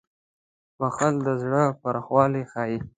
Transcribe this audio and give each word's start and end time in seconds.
•بښل 0.77 1.15
د 1.25 1.27
زړه 1.43 1.63
پراخوالی 1.81 2.43
ښيي. 2.51 2.77